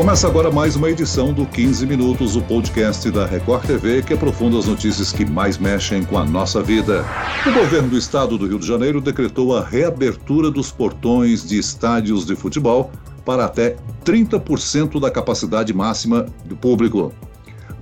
[0.00, 4.58] Começa agora mais uma edição do 15 Minutos, o podcast da Record TV que aprofunda
[4.58, 7.04] as notícias que mais mexem com a nossa vida.
[7.46, 12.24] O governo do estado do Rio de Janeiro decretou a reabertura dos portões de estádios
[12.24, 12.90] de futebol
[13.26, 17.12] para até 30% da capacidade máxima do público.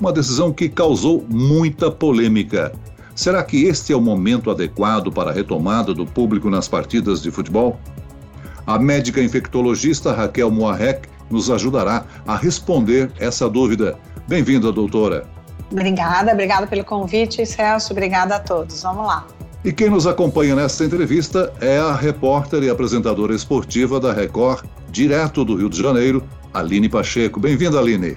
[0.01, 2.73] Uma decisão que causou muita polêmica.
[3.15, 7.31] Será que este é o momento adequado para a retomada do público nas partidas de
[7.31, 7.79] futebol?
[8.67, 13.99] A médica infectologista Raquel Moarec nos ajudará a responder essa dúvida.
[14.29, 15.27] Bem-vinda, doutora.
[15.71, 17.93] Obrigada, obrigada pelo convite, Celso.
[17.93, 18.83] Obrigada a todos.
[18.83, 19.27] Vamos lá.
[19.65, 25.45] E quem nos acompanha nesta entrevista é a repórter e apresentadora esportiva da Record, direto
[25.45, 26.23] do Rio de Janeiro,
[26.55, 27.41] Aline Pacheco.
[27.41, 28.17] Bem-vinda, Aline.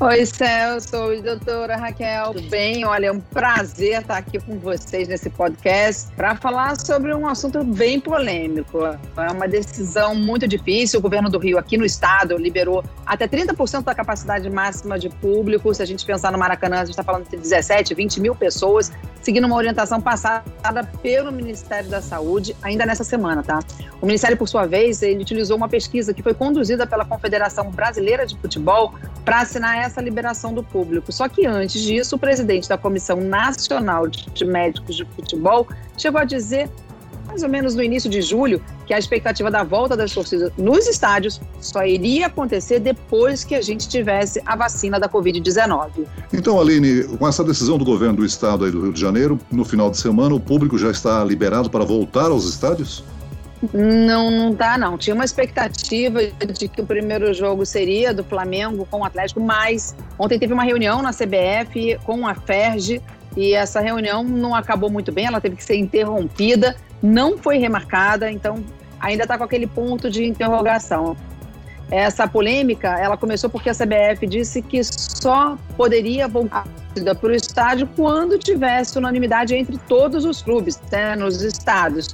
[0.00, 0.96] Oi, Celso.
[0.96, 2.32] Oi, doutora Raquel.
[2.32, 2.84] Tudo bem?
[2.84, 7.62] Olha, é um prazer estar aqui com vocês nesse podcast para falar sobre um assunto
[7.62, 8.80] bem polêmico.
[8.84, 10.98] É uma decisão muito difícil.
[10.98, 15.72] O governo do Rio, aqui no estado, liberou até 30% da capacidade máxima de público.
[15.72, 18.90] Se a gente pensar no Maracanã, a gente está falando de 17, 20 mil pessoas,
[19.24, 23.58] seguindo uma orientação passada pelo Ministério da Saúde, ainda nessa semana, tá?
[24.02, 28.26] O Ministério, por sua vez, ele utilizou uma pesquisa que foi conduzida pela Confederação Brasileira
[28.26, 28.92] de Futebol
[29.24, 31.10] para assinar essa liberação do público.
[31.10, 36.24] Só que antes disso, o presidente da Comissão Nacional de Médicos de Futebol chegou a
[36.24, 36.68] dizer,
[37.34, 40.86] mais ou menos no início de julho, que a expectativa da volta das torcidas nos
[40.86, 46.06] estádios só iria acontecer depois que a gente tivesse a vacina da Covid-19.
[46.32, 49.64] Então, Aline, com essa decisão do governo do estado aí do Rio de Janeiro, no
[49.64, 53.02] final de semana, o público já está liberado para voltar aos estádios?
[53.72, 54.96] Não, não tá, não.
[54.96, 59.96] Tinha uma expectativa de que o primeiro jogo seria do Flamengo com o Atlético, mas
[60.18, 63.02] ontem teve uma reunião na CBF com a Ferge
[63.36, 68.30] e essa reunião não acabou muito bem, ela teve que ser interrompida, não foi remarcada,
[68.30, 68.64] então
[69.00, 71.16] ainda está com aquele ponto de interrogação.
[71.90, 76.66] Essa polêmica, ela começou porque a CBF disse que só poderia voltar
[77.20, 82.08] para o estádio quando tivesse unanimidade entre todos os clubes, né, nos estados.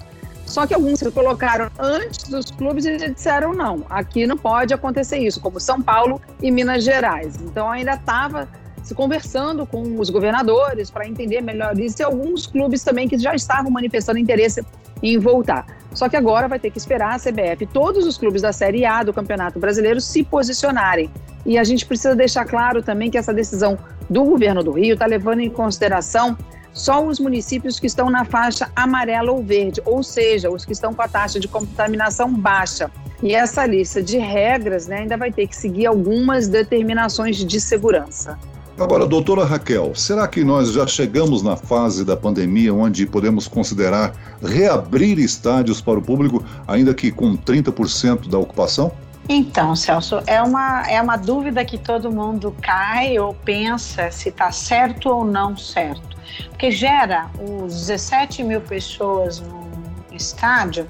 [0.47, 5.19] Só que alguns se colocaram antes dos clubes e disseram não, aqui não pode acontecer
[5.19, 7.37] isso, como São Paulo e Minas Gerais.
[7.41, 8.49] Então ainda estava
[8.83, 13.35] se conversando com os governadores para entender melhor isso e alguns clubes também que já
[13.35, 14.65] estavam manifestando interesse
[15.03, 15.67] em voltar.
[15.93, 19.03] Só que agora vai ter que esperar a CBF, todos os clubes da Série A
[19.03, 21.11] do Campeonato Brasileiro se posicionarem.
[21.45, 25.07] E a gente precisa deixar claro também que essa decisão do governo do Rio está
[25.07, 26.37] levando em consideração
[26.73, 30.95] só os municípios que estão na faixa amarela ou verde, ou seja, os que estão
[30.95, 32.91] com a taxa de contaminação baixa.
[33.23, 38.39] E essa lista de regras né, ainda vai ter que seguir algumas determinações de segurança.
[38.81, 44.13] Agora, doutora Raquel, será que nós já chegamos na fase da pandemia onde podemos considerar
[44.43, 48.91] reabrir estádios para o público, ainda que com 30% da ocupação?
[49.29, 54.51] Então, Celso, é uma, é uma dúvida que todo mundo cai ou pensa se está
[54.51, 56.11] certo ou não certo
[56.49, 59.69] porque gera os 17 mil pessoas no
[60.13, 60.87] estádio,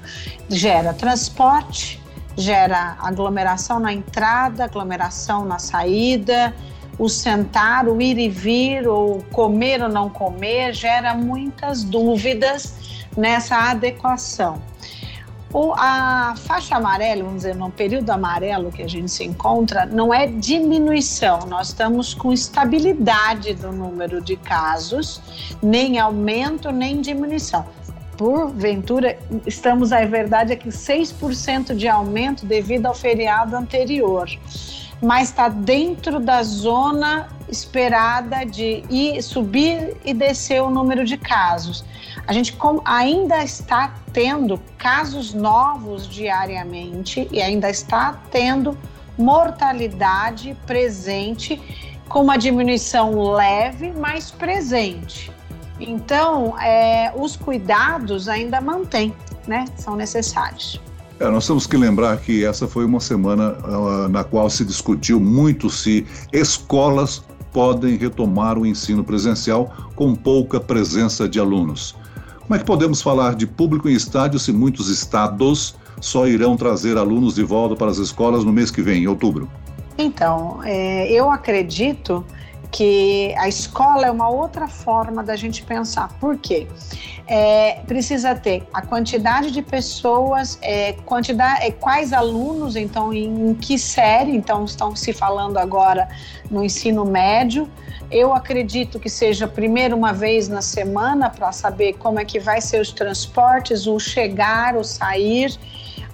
[0.49, 2.01] gera transporte,
[2.37, 6.53] gera aglomeração na entrada, aglomeração na saída,
[7.01, 12.75] o sentar, o ir e vir, ou comer ou não comer, gera muitas dúvidas
[13.17, 14.61] nessa adequação.
[15.51, 20.13] O, a faixa amarela, vamos dizer, no período amarelo que a gente se encontra, não
[20.13, 25.19] é diminuição, nós estamos com estabilidade do número de casos,
[25.59, 27.65] nem aumento, nem diminuição.
[28.15, 29.17] Porventura,
[29.47, 34.29] estamos, a verdade é que 6% de aumento devido ao feriado anterior
[35.01, 41.83] mas está dentro da zona esperada de ir, subir e descer o número de casos.
[42.27, 48.77] A gente ainda está tendo casos novos diariamente e ainda está tendo
[49.17, 51.61] mortalidade presente
[52.07, 55.31] com uma diminuição leve, mas presente.
[55.79, 59.15] Então, é, os cuidados ainda mantêm,
[59.47, 59.65] né?
[59.75, 60.79] São necessários.
[61.21, 65.19] É, nós temos que lembrar que essa foi uma semana uh, na qual se discutiu
[65.19, 66.03] muito se
[66.33, 67.23] escolas
[67.53, 71.95] podem retomar o ensino presencial com pouca presença de alunos.
[72.39, 76.97] Como é que podemos falar de público em estádio se muitos estados só irão trazer
[76.97, 79.47] alunos de volta para as escolas no mês que vem, em outubro?
[79.99, 82.25] Então, é, eu acredito
[82.71, 86.07] que a escola é uma outra forma da gente pensar.
[86.19, 86.67] Por quê?
[87.27, 93.53] É, precisa ter a quantidade de pessoas, é, quantidade, é, quais alunos, então, em, em
[93.53, 96.07] que série, então, estão se falando agora
[96.49, 97.69] no ensino médio.
[98.09, 102.61] Eu acredito que seja primeiro uma vez na semana para saber como é que vai
[102.61, 105.57] ser os transportes, o chegar, o sair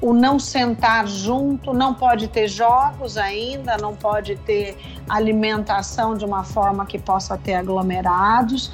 [0.02, 4.78] o não sentar junto, não pode ter jogos ainda, não pode ter
[5.10, 8.72] alimentação de uma forma que possa ter aglomerados.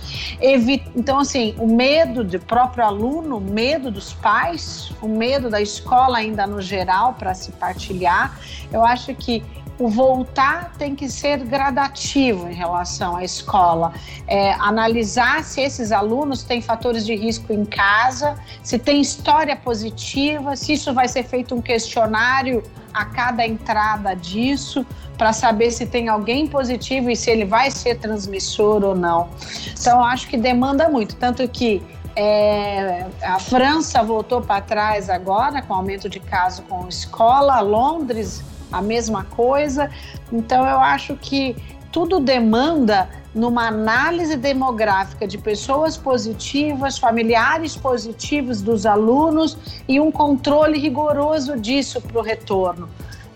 [0.95, 6.17] Então, assim, o medo do próprio aluno, o medo dos pais, o medo da escola
[6.17, 8.37] ainda no geral para se partilhar.
[8.71, 9.43] Eu acho que
[9.83, 13.91] o voltar tem que ser gradativo em relação à escola.
[14.27, 20.55] É, analisar se esses alunos têm fatores de risco em casa, se tem história positiva,
[20.55, 22.63] se isso vai ser feito um questionário
[22.93, 24.85] a cada entrada disso,
[25.17, 29.27] para saber se tem alguém positivo e se ele vai ser transmissor ou não.
[29.77, 31.17] Então, acho que demanda muito.
[31.17, 31.83] Tanto que
[32.15, 38.41] é, a França voltou para trás agora com aumento de casos com escola, Londres
[38.73, 39.89] a mesma coisa.
[40.31, 41.55] Então eu acho que
[41.91, 50.77] tudo demanda numa análise demográfica de pessoas positivas, familiares positivos dos alunos e um controle
[50.77, 52.89] rigoroso disso para o retorno,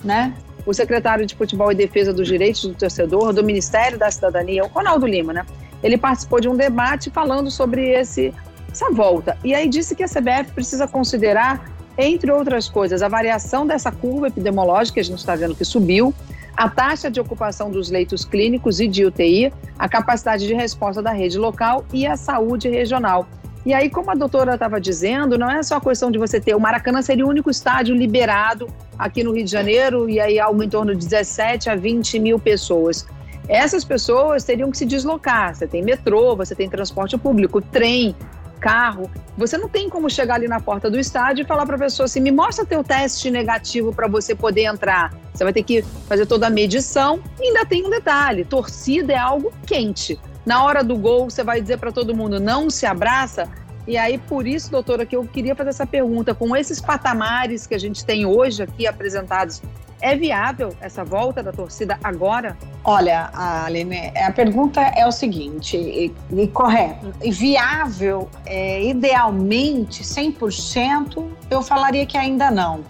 [0.04, 0.34] né?
[0.66, 4.68] O secretário de Futebol e Defesa dos Direitos do Torcedor do Ministério da Cidadania, o
[4.68, 5.46] Ronaldo Lima, né?
[5.82, 8.34] Ele participou de um debate falando sobre esse
[8.78, 9.38] essa volta.
[9.44, 14.28] E aí disse que a CBF precisa considerar, entre outras coisas, a variação dessa curva
[14.28, 16.14] epidemiológica, a gente está vendo que subiu,
[16.56, 21.12] a taxa de ocupação dos leitos clínicos e de UTI, a capacidade de resposta da
[21.12, 23.28] rede local e a saúde regional.
[23.66, 26.56] E aí, como a doutora estava dizendo, não é só questão de você ter.
[26.56, 28.68] O Maracanã seria o único estádio liberado
[28.98, 32.40] aqui no Rio de Janeiro, e aí algo em torno de 17 a 20 mil
[32.40, 33.06] pessoas.
[33.50, 35.56] Essas pessoas teriam que se deslocar.
[35.56, 38.16] Você tem metrô, você tem transporte público, trem,
[38.58, 41.80] carro, você não tem como chegar ali na porta do estádio e falar para a
[41.80, 45.14] pessoa assim: me mostra teu teste negativo para você poder entrar.
[45.34, 47.22] Você vai ter que fazer toda a medição.
[47.40, 50.20] E ainda tem um detalhe: torcida é algo quente.
[50.46, 53.50] Na hora do gol, você vai dizer para todo mundo: não se abraça.
[53.88, 57.76] E aí, por isso, doutora, que eu queria fazer essa pergunta: com esses patamares que
[57.76, 59.62] a gente tem hoje aqui apresentados
[60.02, 62.58] é viável essa volta da torcida agora?
[62.84, 71.62] Olha, Aline, a pergunta é o seguinte, e, e correto, viável, é, idealmente, 100%, eu
[71.62, 72.84] falaria que ainda não,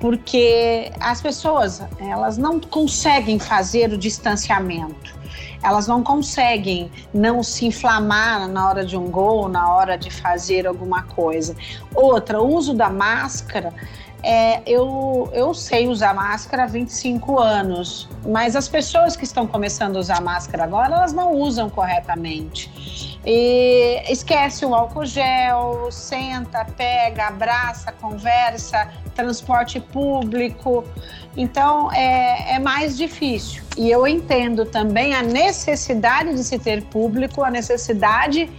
[0.00, 5.14] porque as pessoas, elas não conseguem fazer o distanciamento,
[5.62, 10.66] elas não conseguem não se inflamar na hora de um gol, na hora de fazer
[10.66, 11.56] alguma coisa.
[11.94, 13.72] Outra, o uso da máscara,
[14.24, 19.96] é, eu, eu sei usar máscara há 25 anos, mas as pessoas que estão começando
[19.96, 23.20] a usar máscara agora, elas não usam corretamente.
[23.26, 30.84] E esquece o álcool gel, senta, pega, abraça, conversa, transporte público.
[31.36, 33.62] Então é, é mais difícil.
[33.76, 38.50] E eu entendo também a necessidade de se ter público, a necessidade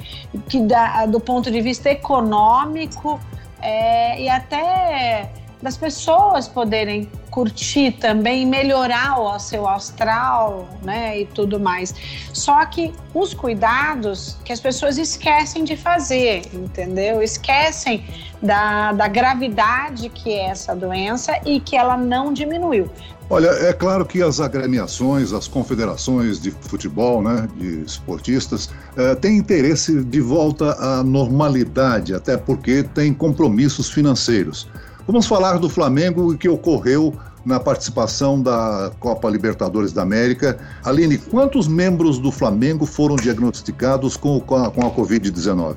[0.48, 3.20] que da, do ponto de vista econômico
[3.62, 5.32] é, e até
[5.66, 11.94] das pessoas poderem curtir também, melhorar o seu astral, né, e tudo mais.
[12.32, 17.20] Só que os cuidados que as pessoas esquecem de fazer, entendeu?
[17.20, 18.06] Esquecem
[18.44, 22.88] da, da gravidade que é essa doença e que ela não diminuiu.
[23.28, 29.38] Olha, é claro que as agremiações, as confederações de futebol, né, de esportistas, eh, têm
[29.38, 34.68] interesse de volta à normalidade, até porque têm compromissos financeiros.
[35.08, 37.14] Vamos falar do Flamengo e que ocorreu
[37.46, 40.58] na participação da Copa Libertadores da América.
[40.84, 45.76] Aline, quantos membros do Flamengo foram diagnosticados com, com a, a Covid-19?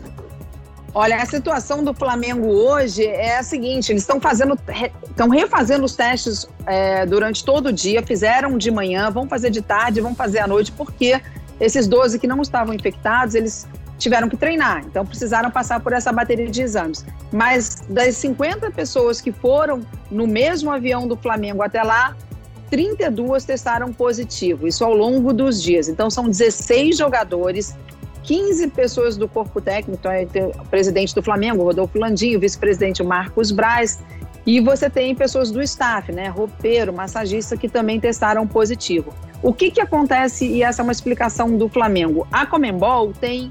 [0.95, 4.59] Olha, a situação do Flamengo hoje é a seguinte: eles estão fazendo,
[5.09, 9.61] estão refazendo os testes é, durante todo o dia, fizeram de manhã, vão fazer de
[9.61, 11.21] tarde, vão fazer à noite, porque
[11.61, 13.67] esses 12 que não estavam infectados, eles
[13.99, 17.05] tiveram que treinar, então precisaram passar por essa bateria de exames.
[17.33, 22.17] Mas das 50 pessoas que foram no mesmo avião do Flamengo até lá,
[22.71, 25.89] 32 testaram positivo, isso ao longo dos dias.
[25.89, 27.77] Então são 16 jogadores,
[28.23, 33.99] 15 pessoas do corpo técnico, então, o presidente do Flamengo, Rodolfo Landim, vice-presidente Marcos Braz,
[34.47, 39.13] e você tem pessoas do staff, né, roupeiro, massagista, que também testaram positivo.
[39.43, 43.51] O que, que acontece, e essa é uma explicação do Flamengo, a Comembol tem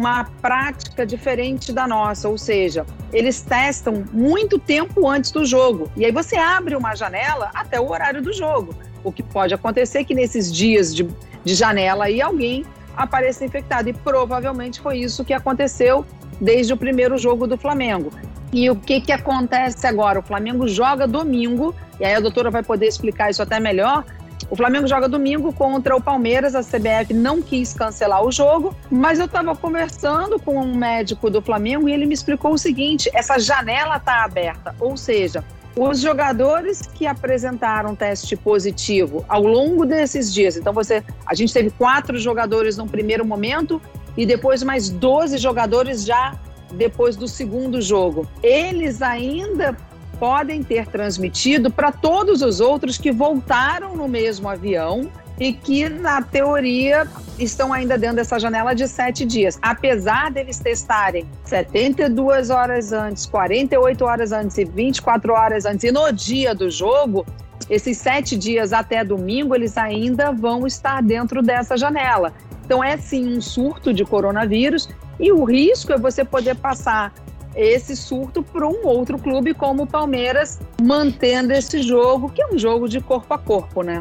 [0.00, 5.90] uma prática diferente da nossa, ou seja, eles testam muito tempo antes do jogo.
[5.94, 8.74] E aí você abre uma janela até o horário do jogo.
[9.04, 11.06] O que pode acontecer é que nesses dias de,
[11.44, 12.64] de janela aí alguém
[12.96, 13.90] apareça infectado.
[13.90, 16.06] E provavelmente foi isso que aconteceu
[16.40, 18.10] desde o primeiro jogo do Flamengo.
[18.54, 20.20] E o que, que acontece agora?
[20.20, 24.02] O Flamengo joga domingo, e aí a doutora vai poder explicar isso até melhor.
[24.48, 26.54] O Flamengo joga domingo contra o Palmeiras.
[26.54, 31.42] A CBF não quis cancelar o jogo, mas eu estava conversando com um médico do
[31.42, 35.44] Flamengo e ele me explicou o seguinte: essa janela está aberta, ou seja,
[35.76, 41.70] Os jogadores que apresentaram teste positivo ao longo desses dias, então você, a gente teve
[41.70, 43.80] quatro jogadores no primeiro momento
[44.16, 46.34] e depois mais 12 jogadores já
[46.72, 48.28] depois do segundo jogo.
[48.42, 49.76] Eles ainda
[50.20, 56.20] podem ter transmitido para todos os outros que voltaram no mesmo avião e que, na
[56.20, 57.08] teoria,
[57.38, 59.58] estão ainda dentro dessa janela de sete dias.
[59.62, 66.12] Apesar deles testarem 72 horas antes, 48 horas antes e 24 horas antes, e no
[66.12, 67.24] dia do jogo,
[67.70, 72.34] esses sete dias até domingo, eles ainda vão estar dentro dessa janela.
[72.66, 74.86] Então, é sim um surto de coronavírus
[75.18, 77.12] e o risco é você poder passar
[77.54, 82.58] esse surto para um outro clube como o Palmeiras, mantendo esse jogo, que é um
[82.58, 83.98] jogo de corpo a corpo, né?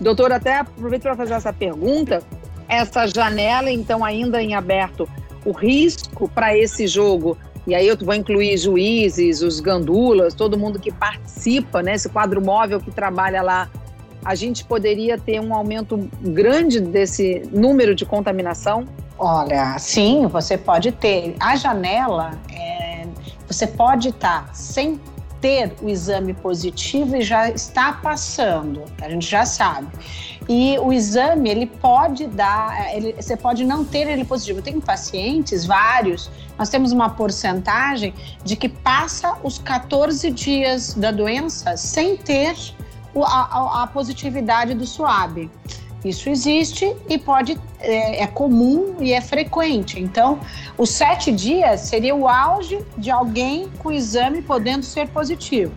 [0.00, 2.22] Doutor, até aproveito para fazer essa pergunta.
[2.68, 5.08] Essa janela, então, ainda em aberto,
[5.44, 10.78] o risco para esse jogo, e aí eu vou incluir juízes, os gandulas, todo mundo
[10.78, 13.68] que participa, né, esse quadro móvel que trabalha lá,
[14.24, 18.86] a gente poderia ter um aumento grande desse número de contaminação?
[19.18, 21.36] Olha, sim, você pode ter.
[21.40, 22.81] A janela, é,
[23.52, 25.00] você pode estar tá sem
[25.40, 29.88] ter o exame positivo e já está passando, a gente já sabe.
[30.48, 34.62] E o exame, ele pode dar, ele, você pode não ter ele positivo.
[34.62, 41.76] Tenho pacientes, vários, nós temos uma porcentagem de que passa os 14 dias da doença
[41.76, 42.56] sem ter
[43.16, 45.50] a, a, a positividade do SUAB.
[46.04, 50.00] Isso existe e pode é, é, comum e é frequente.
[50.00, 50.40] Então,
[50.76, 55.72] os sete dias seria o auge de alguém com o exame podendo ser positivo.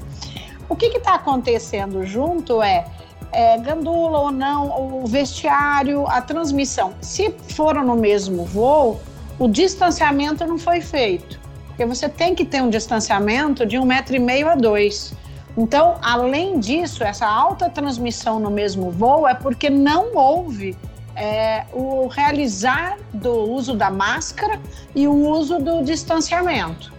[0.68, 2.86] O que está acontecendo junto é,
[3.32, 6.94] é gandula ou não, o vestiário, a transmissão.
[7.02, 9.00] Se foram no mesmo voo,
[9.38, 11.40] o distanciamento não foi feito.
[11.68, 15.14] Porque você tem que ter um distanciamento de um metro e meio a dois.
[15.58, 20.78] Então, além disso, essa alta transmissão no mesmo voo é porque não houve
[21.16, 24.60] é, o realizar do uso da máscara
[24.94, 26.94] e o uso do distanciamento.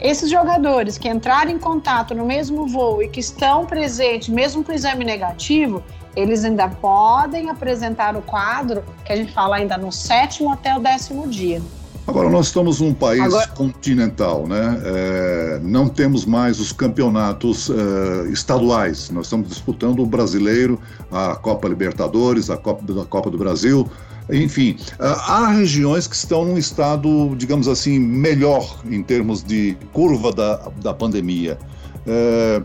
[0.00, 4.72] Esses jogadores que entraram em contato no mesmo voo e que estão presentes, mesmo com
[4.72, 5.82] exame negativo,
[6.16, 10.80] eles ainda podem apresentar o quadro que a gente fala ainda no sétimo até o
[10.80, 11.62] décimo dia.
[12.10, 13.46] Agora, nós estamos num país Agora...
[13.48, 14.80] continental, né?
[14.84, 19.10] É, não temos mais os campeonatos é, estaduais.
[19.10, 23.88] Nós estamos disputando o brasileiro, a Copa Libertadores, a Copa, a Copa do Brasil.
[24.28, 30.32] Enfim, é, há regiões que estão num estado, digamos assim, melhor em termos de curva
[30.32, 31.58] da, da pandemia.
[32.04, 32.60] É,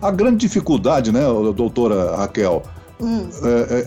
[0.00, 1.22] a grande dificuldade, né,
[1.56, 2.62] doutora Raquel,
[3.00, 3.28] Hum.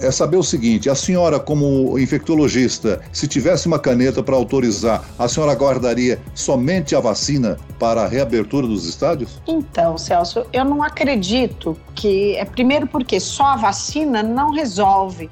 [0.01, 5.03] É, é, saber o seguinte: a senhora, como infectologista, se tivesse uma caneta para autorizar,
[5.17, 9.41] a senhora guardaria somente a vacina para a reabertura dos estádios?
[9.47, 12.35] Então, Celso, eu não acredito que.
[12.35, 15.29] É primeiro porque só a vacina não resolve.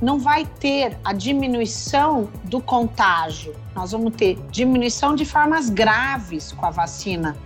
[0.00, 3.54] Não vai ter a diminuição do contágio.
[3.74, 7.36] Nós vamos ter diminuição de formas graves com a vacina.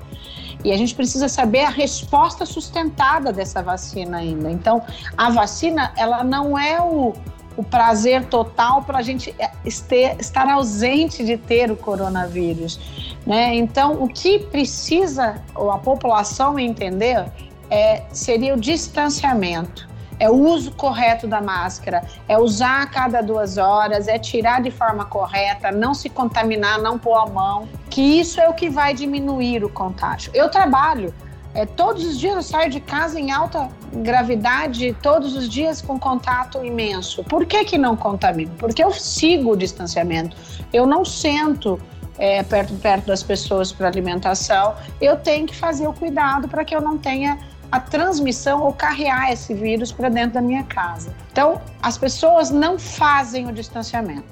[0.64, 4.50] E a gente precisa saber a resposta sustentada dessa vacina ainda.
[4.50, 4.82] Então,
[5.16, 7.14] a vacina, ela não é o,
[7.56, 12.78] o prazer total para a gente é, estar ausente de ter o coronavírus.
[13.26, 13.54] Né?
[13.54, 17.26] Então, o que precisa a população entender
[17.70, 19.89] é, seria o distanciamento
[20.20, 24.70] é o uso correto da máscara, é usar a cada duas horas, é tirar de
[24.70, 28.94] forma correta, não se contaminar, não pôr a mão, que isso é o que vai
[28.94, 30.30] diminuir o contágio.
[30.34, 31.12] Eu trabalho
[31.52, 35.98] é, todos os dias eu saio de casa em alta gravidade, todos os dias com
[35.98, 37.24] contato imenso.
[37.24, 38.52] Por que, que não contamino?
[38.56, 40.36] Porque eu sigo o distanciamento.
[40.72, 41.80] Eu não sento
[42.18, 44.76] é, perto, perto das pessoas para alimentação.
[45.00, 47.36] Eu tenho que fazer o cuidado para que eu não tenha
[47.70, 51.14] a transmissão ou carrear esse vírus para dentro da minha casa.
[51.30, 54.24] Então, as pessoas não fazem o distanciamento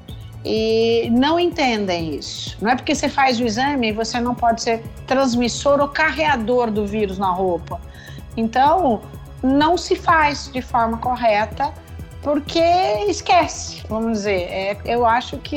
[0.45, 2.57] e não entendem isso.
[2.61, 6.71] Não é porque você faz o exame e você não pode ser transmissor ou carreador
[6.71, 7.81] do vírus na roupa.
[8.37, 9.03] Então,
[9.43, 11.73] não se faz de forma correta
[12.23, 12.63] porque
[13.09, 14.43] esquece, vamos dizer.
[14.51, 15.57] É, eu acho que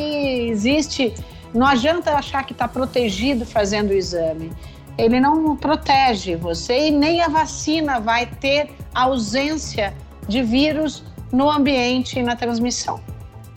[0.50, 1.13] existe.
[1.53, 4.51] Não adianta achar que está protegido fazendo o exame
[4.98, 9.93] ele não protege você e nem a vacina vai ter ausência
[10.27, 13.00] de vírus no ambiente e na transmissão.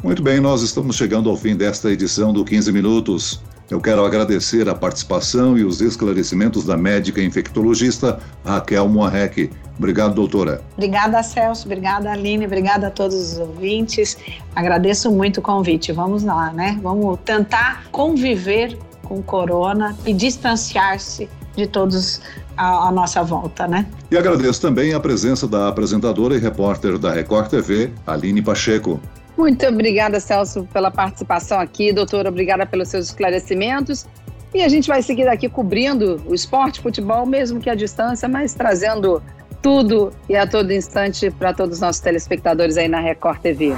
[0.02, 3.42] Muito bem, nós estamos chegando ao fim desta edição do 15 Minutos.
[3.70, 9.50] Eu quero agradecer a participação e os esclarecimentos da médica infectologista Raquel Moarec.
[9.78, 10.60] Obrigado, doutora.
[10.74, 11.64] Obrigada, Celso.
[11.64, 12.44] Obrigada, Aline.
[12.44, 14.18] Obrigada a todos os ouvintes.
[14.54, 15.90] Agradeço muito o convite.
[15.92, 16.78] Vamos lá, né?
[16.82, 22.20] Vamos tentar conviver com corona e distanciar-se de todos
[22.56, 23.87] à, nossa volta, né?
[24.11, 29.00] E agradeço também a presença da apresentadora e repórter da Record TV, Aline Pacheco.
[29.37, 31.92] Muito obrigada, Celso, pela participação aqui.
[31.92, 34.06] Doutora, obrigada pelos seus esclarecimentos.
[34.54, 38.54] E a gente vai seguir aqui cobrindo o esporte, futebol, mesmo que à distância, mas
[38.54, 39.20] trazendo
[39.64, 43.73] tudo e a todo instante para todos os nossos telespectadores aí na Record TV.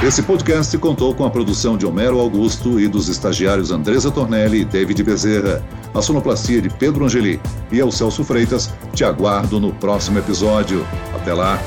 [0.00, 4.64] Esse podcast contou com a produção de Homero Augusto e dos estagiários Andresa Tornelli e
[4.64, 5.60] David Bezerra,
[5.92, 7.40] a sonoplastia de Pedro Angeli
[7.72, 10.86] e eu, Celso Freitas, te aguardo no próximo episódio.
[11.16, 11.58] Até lá!